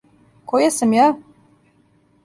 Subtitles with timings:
[0.53, 1.07] Које сам ја?